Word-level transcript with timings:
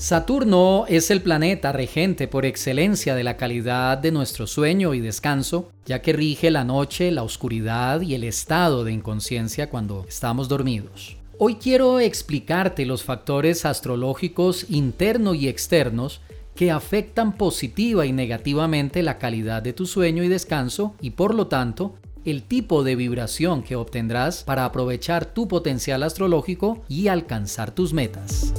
Saturno 0.00 0.86
es 0.88 1.10
el 1.10 1.20
planeta 1.20 1.72
regente 1.72 2.26
por 2.26 2.46
excelencia 2.46 3.14
de 3.14 3.22
la 3.22 3.36
calidad 3.36 3.98
de 3.98 4.10
nuestro 4.10 4.46
sueño 4.46 4.94
y 4.94 5.00
descanso, 5.00 5.72
ya 5.84 6.00
que 6.00 6.14
rige 6.14 6.50
la 6.50 6.64
noche, 6.64 7.10
la 7.10 7.22
oscuridad 7.22 8.00
y 8.00 8.14
el 8.14 8.24
estado 8.24 8.82
de 8.82 8.92
inconsciencia 8.92 9.68
cuando 9.68 10.06
estamos 10.08 10.48
dormidos. 10.48 11.18
Hoy 11.38 11.56
quiero 11.56 12.00
explicarte 12.00 12.86
los 12.86 13.04
factores 13.04 13.66
astrológicos 13.66 14.64
internos 14.70 15.36
y 15.36 15.48
externos 15.48 16.22
que 16.54 16.70
afectan 16.70 17.36
positiva 17.36 18.06
y 18.06 18.12
negativamente 18.12 19.02
la 19.02 19.18
calidad 19.18 19.60
de 19.60 19.74
tu 19.74 19.84
sueño 19.84 20.24
y 20.24 20.28
descanso 20.28 20.94
y 21.02 21.10
por 21.10 21.34
lo 21.34 21.48
tanto 21.48 21.96
el 22.24 22.42
tipo 22.42 22.84
de 22.84 22.96
vibración 22.96 23.62
que 23.62 23.76
obtendrás 23.76 24.44
para 24.44 24.64
aprovechar 24.64 25.26
tu 25.26 25.46
potencial 25.46 26.02
astrológico 26.04 26.82
y 26.88 27.08
alcanzar 27.08 27.70
tus 27.70 27.92
metas. 27.92 28.54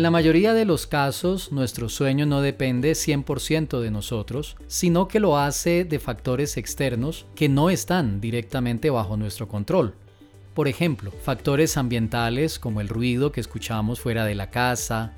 En 0.00 0.04
la 0.04 0.10
mayoría 0.10 0.54
de 0.54 0.64
los 0.64 0.86
casos, 0.86 1.52
nuestro 1.52 1.90
sueño 1.90 2.24
no 2.24 2.40
depende 2.40 2.92
100% 2.92 3.80
de 3.80 3.90
nosotros, 3.90 4.56
sino 4.66 5.08
que 5.08 5.20
lo 5.20 5.36
hace 5.36 5.84
de 5.84 5.98
factores 5.98 6.56
externos 6.56 7.26
que 7.34 7.50
no 7.50 7.68
están 7.68 8.18
directamente 8.18 8.88
bajo 8.88 9.18
nuestro 9.18 9.46
control. 9.46 9.92
Por 10.54 10.68
ejemplo, 10.68 11.12
factores 11.22 11.76
ambientales 11.76 12.58
como 12.58 12.80
el 12.80 12.88
ruido 12.88 13.30
que 13.30 13.42
escuchamos 13.42 14.00
fuera 14.00 14.24
de 14.24 14.34
la 14.34 14.48
casa, 14.48 15.12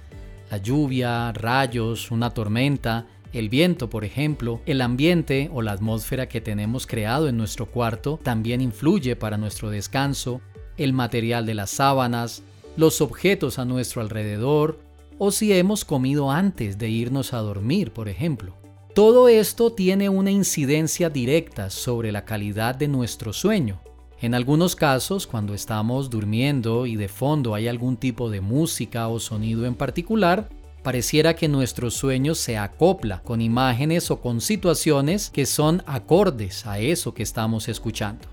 la 0.50 0.56
lluvia, 0.56 1.30
rayos, 1.30 2.10
una 2.10 2.30
tormenta, 2.30 3.06
el 3.32 3.50
viento, 3.50 3.88
por 3.88 4.04
ejemplo, 4.04 4.62
el 4.66 4.80
ambiente 4.80 5.48
o 5.54 5.62
la 5.62 5.70
atmósfera 5.70 6.28
que 6.28 6.40
tenemos 6.40 6.88
creado 6.88 7.28
en 7.28 7.36
nuestro 7.36 7.66
cuarto 7.66 8.18
también 8.20 8.60
influye 8.60 9.14
para 9.14 9.36
nuestro 9.36 9.70
descanso, 9.70 10.40
el 10.76 10.92
material 10.92 11.46
de 11.46 11.54
las 11.54 11.70
sábanas, 11.70 12.42
los 12.76 13.00
objetos 13.00 13.58
a 13.58 13.64
nuestro 13.64 14.00
alrededor 14.00 14.80
o 15.18 15.30
si 15.30 15.52
hemos 15.52 15.84
comido 15.84 16.30
antes 16.30 16.78
de 16.78 16.88
irnos 16.88 17.32
a 17.32 17.38
dormir, 17.38 17.92
por 17.92 18.08
ejemplo. 18.08 18.54
Todo 18.94 19.28
esto 19.28 19.72
tiene 19.72 20.08
una 20.08 20.30
incidencia 20.30 21.08
directa 21.08 21.70
sobre 21.70 22.12
la 22.12 22.24
calidad 22.24 22.74
de 22.74 22.88
nuestro 22.88 23.32
sueño. 23.32 23.80
En 24.20 24.34
algunos 24.34 24.76
casos, 24.76 25.26
cuando 25.26 25.54
estamos 25.54 26.10
durmiendo 26.10 26.86
y 26.86 26.96
de 26.96 27.08
fondo 27.08 27.54
hay 27.54 27.68
algún 27.68 27.96
tipo 27.96 28.30
de 28.30 28.40
música 28.40 29.08
o 29.08 29.18
sonido 29.18 29.66
en 29.66 29.74
particular, 29.74 30.48
pareciera 30.82 31.34
que 31.34 31.48
nuestro 31.48 31.90
sueño 31.90 32.34
se 32.34 32.58
acopla 32.58 33.22
con 33.22 33.40
imágenes 33.40 34.10
o 34.10 34.20
con 34.20 34.40
situaciones 34.40 35.30
que 35.30 35.46
son 35.46 35.82
acordes 35.86 36.66
a 36.66 36.78
eso 36.78 37.14
que 37.14 37.22
estamos 37.22 37.68
escuchando. 37.68 38.28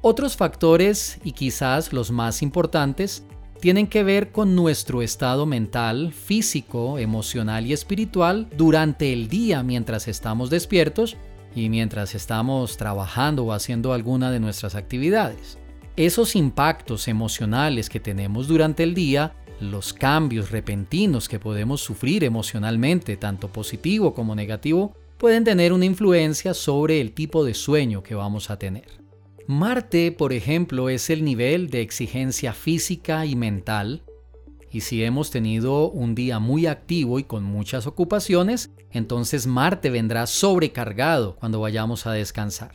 Otros 0.00 0.36
factores, 0.36 1.18
y 1.24 1.32
quizás 1.32 1.92
los 1.92 2.10
más 2.10 2.42
importantes, 2.42 3.24
tienen 3.64 3.86
que 3.86 4.04
ver 4.04 4.30
con 4.30 4.54
nuestro 4.54 5.00
estado 5.00 5.46
mental, 5.46 6.12
físico, 6.12 6.98
emocional 6.98 7.64
y 7.64 7.72
espiritual 7.72 8.46
durante 8.54 9.10
el 9.10 9.26
día 9.28 9.62
mientras 9.62 10.06
estamos 10.06 10.50
despiertos 10.50 11.16
y 11.56 11.70
mientras 11.70 12.14
estamos 12.14 12.76
trabajando 12.76 13.42
o 13.42 13.52
haciendo 13.52 13.94
alguna 13.94 14.30
de 14.30 14.38
nuestras 14.38 14.74
actividades. 14.74 15.56
Esos 15.96 16.36
impactos 16.36 17.08
emocionales 17.08 17.88
que 17.88 18.00
tenemos 18.00 18.48
durante 18.48 18.82
el 18.82 18.92
día, 18.92 19.32
los 19.60 19.94
cambios 19.94 20.50
repentinos 20.50 21.26
que 21.26 21.40
podemos 21.40 21.80
sufrir 21.80 22.22
emocionalmente, 22.22 23.16
tanto 23.16 23.48
positivo 23.48 24.12
como 24.12 24.34
negativo, 24.34 24.94
pueden 25.16 25.42
tener 25.42 25.72
una 25.72 25.86
influencia 25.86 26.52
sobre 26.52 27.00
el 27.00 27.12
tipo 27.12 27.46
de 27.46 27.54
sueño 27.54 28.02
que 28.02 28.14
vamos 28.14 28.50
a 28.50 28.58
tener. 28.58 29.03
Marte, 29.46 30.10
por 30.10 30.32
ejemplo, 30.32 30.88
es 30.88 31.10
el 31.10 31.22
nivel 31.22 31.68
de 31.68 31.82
exigencia 31.82 32.54
física 32.54 33.26
y 33.26 33.36
mental. 33.36 34.02
Y 34.70 34.80
si 34.80 35.04
hemos 35.04 35.30
tenido 35.30 35.90
un 35.90 36.14
día 36.14 36.38
muy 36.38 36.66
activo 36.66 37.18
y 37.18 37.24
con 37.24 37.44
muchas 37.44 37.86
ocupaciones, 37.86 38.70
entonces 38.90 39.46
Marte 39.46 39.90
vendrá 39.90 40.26
sobrecargado 40.26 41.36
cuando 41.36 41.60
vayamos 41.60 42.06
a 42.06 42.12
descansar. 42.12 42.72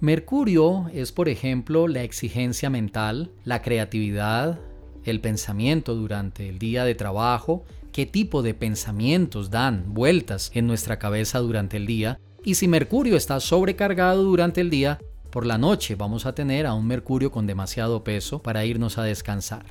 Mercurio 0.00 0.90
es, 0.92 1.12
por 1.12 1.28
ejemplo, 1.28 1.86
la 1.86 2.02
exigencia 2.02 2.68
mental, 2.68 3.30
la 3.44 3.62
creatividad, 3.62 4.58
el 5.04 5.20
pensamiento 5.20 5.94
durante 5.94 6.48
el 6.48 6.58
día 6.58 6.84
de 6.84 6.96
trabajo, 6.96 7.62
qué 7.92 8.06
tipo 8.06 8.42
de 8.42 8.54
pensamientos 8.54 9.50
dan 9.50 9.94
vueltas 9.94 10.50
en 10.54 10.66
nuestra 10.66 10.98
cabeza 10.98 11.38
durante 11.38 11.76
el 11.76 11.86
día. 11.86 12.18
Y 12.42 12.56
si 12.56 12.66
Mercurio 12.66 13.16
está 13.16 13.38
sobrecargado 13.38 14.24
durante 14.24 14.60
el 14.60 14.68
día, 14.68 14.98
por 15.32 15.46
la 15.46 15.58
noche 15.58 15.96
vamos 15.96 16.26
a 16.26 16.34
tener 16.34 16.66
a 16.66 16.74
un 16.74 16.86
Mercurio 16.86 17.32
con 17.32 17.46
demasiado 17.46 18.04
peso 18.04 18.42
para 18.42 18.64
irnos 18.66 18.98
a 18.98 19.02
descansar. 19.02 19.64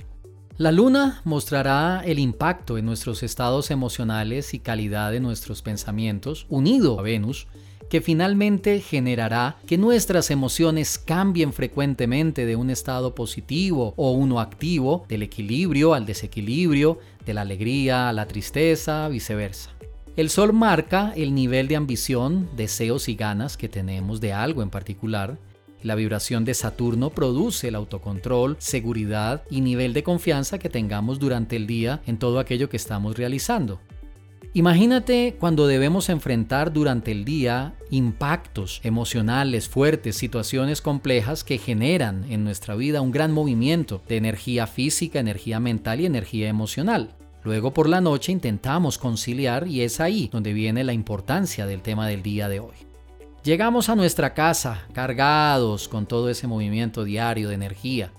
La 0.58 0.72
luna 0.72 1.22
mostrará 1.24 2.02
el 2.04 2.20
impacto 2.20 2.78
en 2.78 2.86
nuestros 2.86 3.24
estados 3.24 3.72
emocionales 3.72 4.54
y 4.54 4.60
calidad 4.60 5.12
de 5.12 5.20
nuestros 5.20 5.62
pensamientos, 5.62 6.48
unido 6.50 7.00
a 7.00 7.04
Venus, 7.04 7.48
que 7.90 8.02
finalmente 8.02 8.80
generará 8.80 9.58
que 9.68 9.78
nuestras 9.78 10.32
emociones 10.32 10.98
cambien 10.98 11.54
frecuentemente 11.54 12.46
de 12.46 12.56
un 12.56 12.70
estado 12.70 13.14
positivo 13.14 13.94
o 13.98 14.12
uno 14.12 14.40
activo, 14.40 15.06
del 15.10 15.24
equilibrio 15.24 15.94
al 15.94 16.06
desequilibrio, 16.06 17.00
de 17.26 17.34
la 17.36 17.42
alegría 17.42 18.10
a 18.10 18.14
la 18.14 18.28
tristeza, 18.28 19.08
viceversa. 19.10 19.72
El 20.16 20.30
Sol 20.30 20.54
marca 20.54 21.14
el 21.16 21.36
nivel 21.36 21.68
de 21.68 21.76
ambición, 21.76 22.50
deseos 22.56 23.08
y 23.10 23.16
ganas 23.16 23.58
que 23.58 23.70
tenemos 23.70 24.22
de 24.22 24.34
algo 24.34 24.64
en 24.64 24.70
particular, 24.70 25.38
la 25.84 25.96
vibración 25.96 26.46
de 26.46 26.54
Saturno 26.54 27.10
produce 27.10 27.68
el 27.68 27.76
autocontrol, 27.76 28.56
seguridad 28.60 29.44
y 29.50 29.62
nivel 29.62 29.94
de 29.94 30.04
confianza 30.04 30.60
que 30.60 30.70
tengamos 30.70 31.20
durante 31.20 31.56
el 31.56 31.68
día 31.68 32.02
en 32.08 32.18
todo 32.18 32.40
aquello 32.40 32.70
que 32.70 32.78
estamos 32.78 33.18
realizando. 33.18 33.80
Imagínate 34.54 35.38
cuando 35.40 35.66
debemos 35.66 36.10
enfrentar 36.10 36.74
durante 36.74 37.12
el 37.14 37.24
día 37.24 37.74
impactos 37.90 38.82
emocionales 38.84 39.70
fuertes, 39.70 40.18
situaciones 40.18 40.82
complejas 40.82 41.46
que 41.46 41.58
generan 41.58 42.26
en 42.30 42.44
nuestra 42.44 42.76
vida 42.76 43.00
un 43.00 43.12
gran 43.12 43.32
movimiento 43.32 44.02
de 44.10 44.18
energía 44.18 44.68
física, 44.68 45.20
energía 45.20 45.62
mental 45.62 46.02
y 46.02 46.06
energía 46.06 46.50
emocional. 46.50 47.16
Luego 47.46 47.74
por 47.74 47.88
la 47.88 48.02
noche 48.02 48.34
intentamos 48.34 48.98
conciliar 48.98 49.70
y 49.70 49.82
es 49.82 50.02
ahí 50.02 50.30
donde 50.32 50.52
viene 50.52 50.84
la 50.84 50.94
importancia 50.94 51.66
del 51.66 51.82
tema 51.82 52.08
del 52.08 52.22
día 52.22 52.50
de 52.50 52.60
hoy. 52.60 52.91
Llegamos 53.44 53.90
a 53.90 53.96
nuestra 53.96 54.36
casa 54.36 54.86
cargados 54.94 55.88
con 55.88 56.06
todo 56.06 56.30
ese 56.30 56.46
movimiento 56.46 57.04
diario 57.04 57.50
de 57.50 57.56
energía. 57.56 58.12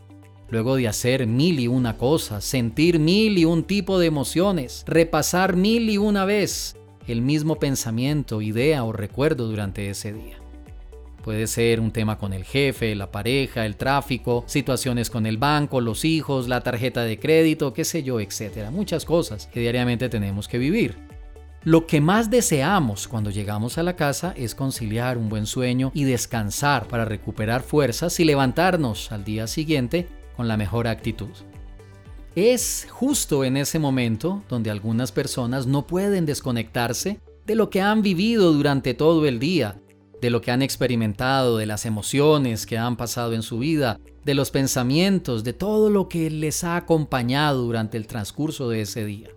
Luego 0.49 0.75
de 0.75 0.89
hacer 0.89 1.29
mil 1.29 1.61
y 1.61 1.69
una 1.69 1.97
cosas, 1.97 2.43
sentir 2.43 2.99
mil 2.99 3.39
y 3.39 3.45
un 3.45 3.63
tipo 3.63 4.01
de 4.01 4.07
emociones, 4.07 4.83
repasar 4.85 5.55
mil 5.55 5.89
y 5.91 5.97
una 5.97 6.25
vez 6.25 6.77
el 7.07 7.23
mismo 7.23 7.61
pensamiento, 7.61 8.43
idea 8.43 8.83
o 8.83 8.93
recuerdo 8.93 9.47
durante 9.47 9.89
ese 9.89 10.13
día. 10.13 10.39
Puede 11.23 11.47
ser 11.47 11.79
un 11.79 11.93
tema 11.93 12.19
con 12.19 12.33
el 12.33 12.43
jefe, 12.43 12.97
la 12.97 13.13
pareja, 13.13 13.65
el 13.65 13.77
tráfico, 13.77 14.43
situaciones 14.49 15.09
con 15.09 15.27
el 15.27 15.37
banco, 15.37 15.81
los 15.81 16.05
hijos, 16.05 16.49
la 16.49 16.63
tarjeta 16.63 17.05
de 17.05 17.21
crédito, 17.21 17.73
qué 17.73 17.85
sé 17.85 18.03
yo, 18.03 18.19
etcétera. 18.19 18.73
Muchas 18.73 19.05
cosas 19.05 19.47
que 19.47 19.61
diariamente 19.61 20.09
tenemos 20.09 20.49
que 20.49 20.59
vivir. 20.59 20.97
Lo 21.65 21.87
que 21.87 22.01
más 22.01 22.29
deseamos 22.29 23.07
cuando 23.07 23.31
llegamos 23.31 23.79
a 23.79 23.85
la 23.85 23.95
casa 23.95 24.35
es 24.37 24.57
conciliar 24.57 25.17
un 25.17 25.29
buen 25.29 25.47
sueño 25.47 25.93
y 25.95 26.03
descansar 26.03 26.89
para 26.89 27.05
recuperar 27.05 27.63
fuerzas 27.63 28.19
y 28.19 28.25
levantarnos 28.25 29.13
al 29.13 29.23
día 29.23 29.47
siguiente 29.47 30.09
con 30.37 30.49
la 30.49 30.57
mejor 30.57 30.89
actitud. 30.89 31.31
Es 32.35 32.89
justo 32.91 33.45
en 33.45 33.57
ese 33.57 33.79
momento 33.79 34.43
donde 34.49 34.71
algunas 34.71 35.13
personas 35.13 35.69
no 35.69 35.87
pueden 35.87 36.27
desconectarse 36.27 37.21
de 37.47 37.55
lo 37.55 37.71
que 37.71 37.81
han 37.81 38.03
vivido 38.03 38.53
durante 38.53 38.95
todo 38.95 39.25
el 39.29 39.39
día, 39.39 39.81
de 40.21 40.31
lo 40.31 40.41
que 40.41 40.51
han 40.51 40.63
experimentado, 40.63 41.59
de 41.59 41.67
las 41.67 41.87
emociones 41.87 42.67
que 42.67 42.77
han 42.77 42.97
pasado 42.97 43.35
en 43.35 43.43
su 43.43 43.61
vida, 43.61 44.01
de 44.25 44.35
los 44.35 44.51
pensamientos, 44.51 45.45
de 45.45 45.53
todo 45.53 45.91
lo 45.91 46.09
que 46.09 46.29
les 46.29 46.65
ha 46.65 46.75
acompañado 46.75 47.63
durante 47.63 47.99
el 47.99 48.09
transcurso 48.09 48.69
de 48.69 48.81
ese 48.81 49.05
día. 49.05 49.29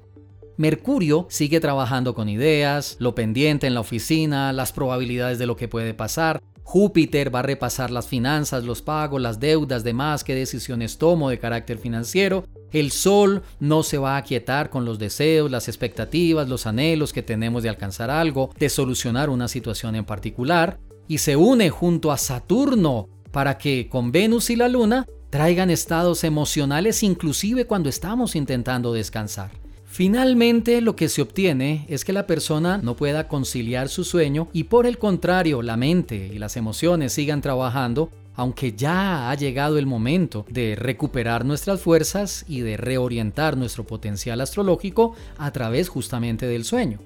Mercurio 0.58 1.28
sigue 1.30 1.60
trabajando 1.60 2.16
con 2.16 2.30
ideas, 2.30 2.96
lo 3.00 3.14
pendiente 3.14 3.68
en 3.68 3.74
la 3.74 3.82
oficina, 3.82 4.54
las 4.54 4.72
probabilidades 4.72 5.38
de 5.38 5.46
lo 5.46 5.58
que 5.58 5.68
puede 5.68 5.94
pasar. 5.94 6.42
Júpiter 6.64 7.34
va 7.34 7.40
a 7.40 7.44
repasar 7.44 7.92
las 7.92 8.08
finanzas, 8.08 8.64
los 8.64 8.82
pagos, 8.82 9.22
las 9.22 9.40
deudas, 9.40 9.84
demás, 9.84 10.24
qué 10.24 10.34
decisiones 10.34 10.98
tomo 10.98 11.30
de 11.30 11.40
carácter 11.40 11.78
financiero. 11.78 12.46
El 12.72 12.92
Sol 12.92 13.44
no 13.60 13.84
se 13.84 13.98
va 13.98 14.16
a 14.16 14.18
aquietar 14.18 14.70
con 14.70 14.86
los 14.86 14.98
deseos, 14.98 15.52
las 15.52 15.68
expectativas, 15.68 16.50
los 16.50 16.66
anhelos 16.66 17.14
que 17.14 17.22
tenemos 17.22 17.62
de 17.62 17.70
alcanzar 17.70 18.10
algo, 18.10 18.50
de 18.58 18.70
solucionar 18.70 19.30
una 19.30 19.48
situación 19.48 19.96
en 19.96 20.06
particular, 20.06 20.80
y 21.08 21.20
se 21.20 21.36
une 21.36 21.70
junto 21.70 22.12
a 22.12 22.18
Saturno 22.18 23.10
para 23.32 23.58
que 23.58 23.88
con 23.90 24.12
Venus 24.12 24.50
y 24.50 24.56
la 24.56 24.70
Luna 24.70 25.06
traigan 25.30 25.70
estados 25.70 26.24
emocionales 26.24 27.04
inclusive 27.04 27.66
cuando 27.66 27.90
estamos 27.90 28.36
intentando 28.36 28.94
descansar. 28.94 29.65
Finalmente, 29.96 30.82
lo 30.82 30.98
que 30.98 31.08
se 31.08 31.22
obtiene 31.22 31.86
es 31.88 32.04
que 32.04 32.12
la 32.12 32.28
persona 32.28 32.80
no 32.80 32.98
pueda 32.98 33.30
conciliar 33.30 33.88
su 33.88 34.04
sueño 34.04 34.50
y 34.52 34.66
por 34.66 34.88
el 34.88 34.98
contrario, 34.98 35.62
la 35.62 35.78
mente 35.78 36.32
y 36.34 36.38
las 36.38 36.58
emociones 36.58 37.14
sigan 37.14 37.40
trabajando, 37.40 38.10
aunque 38.36 38.74
ya 38.74 39.32
ha 39.32 39.36
llegado 39.36 39.78
el 39.78 39.86
momento 39.86 40.46
de 40.50 40.76
recuperar 40.76 41.46
nuestras 41.46 41.80
fuerzas 41.80 42.44
y 42.50 42.60
de 42.60 42.76
reorientar 42.76 43.56
nuestro 43.56 43.88
potencial 43.88 44.42
astrológico 44.42 45.16
a 45.38 45.52
través 45.52 45.88
justamente 45.88 46.46
del 46.46 46.66
sueño. 46.66 47.00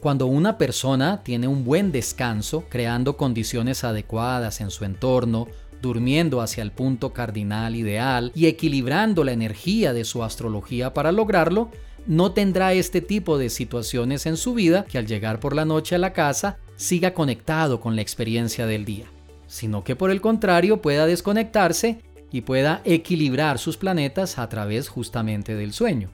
Cuando 0.00 0.26
una 0.26 0.58
persona 0.58 1.22
tiene 1.22 1.46
un 1.46 1.64
buen 1.64 1.92
descanso, 1.92 2.64
creando 2.68 3.16
condiciones 3.16 3.84
adecuadas 3.84 4.60
en 4.60 4.72
su 4.72 4.84
entorno, 4.84 5.46
durmiendo 5.80 6.40
hacia 6.40 6.62
el 6.62 6.72
punto 6.72 7.12
cardinal 7.12 7.76
ideal 7.76 8.32
y 8.34 8.46
equilibrando 8.46 9.22
la 9.22 9.30
energía 9.30 9.92
de 9.92 10.04
su 10.04 10.24
astrología 10.24 10.92
para 10.92 11.12
lograrlo, 11.12 11.70
no 12.06 12.32
tendrá 12.32 12.72
este 12.72 13.00
tipo 13.00 13.38
de 13.38 13.50
situaciones 13.50 14.26
en 14.26 14.36
su 14.36 14.54
vida 14.54 14.84
que 14.84 14.98
al 14.98 15.06
llegar 15.06 15.40
por 15.40 15.54
la 15.54 15.64
noche 15.64 15.94
a 15.94 15.98
la 15.98 16.12
casa 16.12 16.58
siga 16.76 17.14
conectado 17.14 17.80
con 17.80 17.96
la 17.96 18.02
experiencia 18.02 18.66
del 18.66 18.84
día, 18.84 19.06
sino 19.46 19.84
que 19.84 19.96
por 19.96 20.10
el 20.10 20.20
contrario 20.20 20.82
pueda 20.82 21.06
desconectarse 21.06 22.00
y 22.30 22.40
pueda 22.40 22.80
equilibrar 22.84 23.58
sus 23.58 23.76
planetas 23.76 24.38
a 24.38 24.48
través 24.48 24.88
justamente 24.88 25.54
del 25.54 25.72
sueño. 25.72 26.10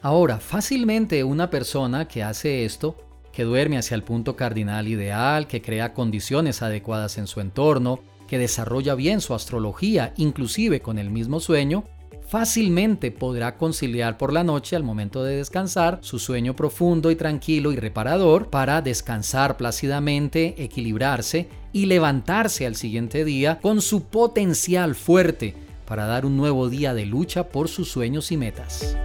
Ahora, 0.00 0.38
fácilmente 0.38 1.24
una 1.24 1.50
persona 1.50 2.06
que 2.06 2.22
hace 2.22 2.64
esto, 2.64 2.96
que 3.32 3.42
duerme 3.44 3.78
hacia 3.78 3.96
el 3.96 4.04
punto 4.04 4.36
cardinal 4.36 4.86
ideal, 4.88 5.46
que 5.46 5.60
crea 5.60 5.92
condiciones 5.92 6.62
adecuadas 6.62 7.18
en 7.18 7.26
su 7.26 7.40
entorno, 7.40 8.00
que 8.28 8.38
desarrolla 8.38 8.94
bien 8.94 9.20
su 9.20 9.34
astrología, 9.34 10.12
inclusive 10.16 10.80
con 10.80 10.98
el 10.98 11.10
mismo 11.10 11.40
sueño, 11.40 11.84
fácilmente 12.28 13.10
podrá 13.10 13.56
conciliar 13.56 14.18
por 14.18 14.32
la 14.32 14.44
noche 14.44 14.76
al 14.76 14.82
momento 14.82 15.24
de 15.24 15.36
descansar 15.36 15.98
su 16.02 16.18
sueño 16.18 16.54
profundo 16.54 17.10
y 17.10 17.16
tranquilo 17.16 17.72
y 17.72 17.76
reparador 17.76 18.50
para 18.50 18.82
descansar 18.82 19.56
plácidamente, 19.56 20.54
equilibrarse 20.62 21.48
y 21.72 21.86
levantarse 21.86 22.66
al 22.66 22.76
siguiente 22.76 23.24
día 23.24 23.58
con 23.60 23.80
su 23.80 24.04
potencial 24.04 24.94
fuerte 24.94 25.54
para 25.86 26.06
dar 26.06 26.26
un 26.26 26.36
nuevo 26.36 26.68
día 26.68 26.92
de 26.92 27.06
lucha 27.06 27.48
por 27.48 27.68
sus 27.68 27.90
sueños 27.90 28.30
y 28.30 28.36
metas. 28.36 28.96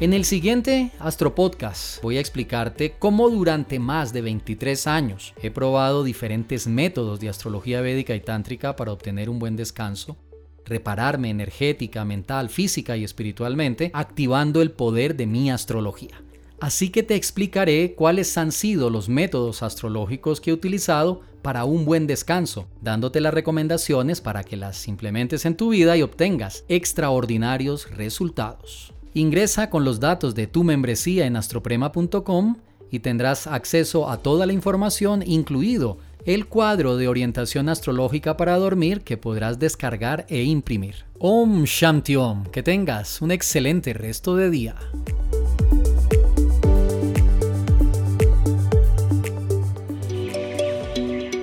En 0.00 0.12
el 0.12 0.24
siguiente 0.24 0.92
Astro 1.00 1.34
Podcast 1.34 2.00
voy 2.04 2.18
a 2.18 2.20
explicarte 2.20 2.94
cómo 3.00 3.28
durante 3.30 3.80
más 3.80 4.12
de 4.12 4.22
23 4.22 4.86
años 4.86 5.34
he 5.42 5.50
probado 5.50 6.04
diferentes 6.04 6.68
métodos 6.68 7.18
de 7.18 7.28
astrología 7.28 7.80
védica 7.80 8.14
y 8.14 8.20
tántrica 8.20 8.76
para 8.76 8.92
obtener 8.92 9.28
un 9.28 9.40
buen 9.40 9.56
descanso, 9.56 10.16
repararme 10.64 11.30
energética, 11.30 12.04
mental, 12.04 12.48
física 12.48 12.96
y 12.96 13.02
espiritualmente, 13.02 13.90
activando 13.92 14.62
el 14.62 14.70
poder 14.70 15.16
de 15.16 15.26
mi 15.26 15.50
astrología. 15.50 16.22
Así 16.60 16.90
que 16.90 17.02
te 17.02 17.16
explicaré 17.16 17.94
cuáles 17.96 18.38
han 18.38 18.52
sido 18.52 18.90
los 18.90 19.08
métodos 19.08 19.64
astrológicos 19.64 20.40
que 20.40 20.50
he 20.50 20.54
utilizado 20.54 21.22
para 21.42 21.64
un 21.64 21.84
buen 21.84 22.06
descanso, 22.06 22.68
dándote 22.82 23.20
las 23.20 23.34
recomendaciones 23.34 24.20
para 24.20 24.44
que 24.44 24.56
las 24.56 24.86
implementes 24.86 25.44
en 25.44 25.56
tu 25.56 25.70
vida 25.70 25.96
y 25.96 26.02
obtengas 26.02 26.64
extraordinarios 26.68 27.90
resultados. 27.90 28.94
Ingresa 29.18 29.68
con 29.68 29.84
los 29.84 29.98
datos 29.98 30.36
de 30.36 30.46
tu 30.46 30.62
membresía 30.62 31.26
en 31.26 31.34
astroprema.com 31.34 32.54
y 32.88 33.00
tendrás 33.00 33.48
acceso 33.48 34.08
a 34.08 34.18
toda 34.18 34.46
la 34.46 34.52
información, 34.52 35.24
incluido 35.26 35.98
el 36.24 36.46
cuadro 36.46 36.96
de 36.96 37.08
orientación 37.08 37.68
astrológica 37.68 38.36
para 38.36 38.56
dormir 38.58 39.00
que 39.00 39.16
podrás 39.16 39.58
descargar 39.58 40.24
e 40.28 40.44
imprimir. 40.44 41.04
Om 41.18 41.64
Shanti 41.64 42.14
Om, 42.14 42.44
que 42.44 42.62
tengas 42.62 43.20
un 43.20 43.32
excelente 43.32 43.92
resto 43.92 44.36
de 44.36 44.50
día. 44.50 44.76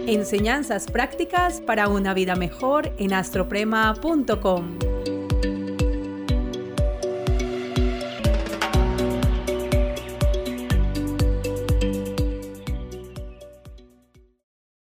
Enseñanzas 0.08 0.86
prácticas 0.86 1.60
para 1.60 1.90
una 1.90 2.14
vida 2.14 2.38
mejor 2.38 2.94
en 2.98 3.14
astroprema.com. 3.14 4.95